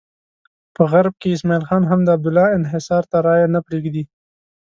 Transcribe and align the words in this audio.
په 0.75 0.81
غرب 0.91 1.13
کې 1.21 1.33
اسماعیل 1.35 1.63
خان 1.69 1.83
هم 1.87 1.99
د 2.03 2.09
عبدالله 2.15 2.47
انحصار 2.59 3.03
ته 3.11 3.17
رایې 3.27 3.47
نه 3.55 3.59
پرېږدي. 3.67 4.03